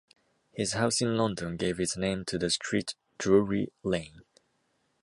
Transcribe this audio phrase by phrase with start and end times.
[0.51, 4.21] His house in London gave its name to the street Drury Lane.